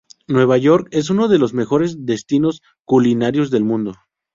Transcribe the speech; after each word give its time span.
Nueva 0.27 0.57
York 0.57 0.87
es 0.89 1.11
uno 1.11 1.27
de 1.27 1.37
los 1.37 1.53
mejores 1.53 2.07
destinos 2.07 2.63
culinarios 2.85 3.51
del 3.51 3.63
mundo. 3.63 3.93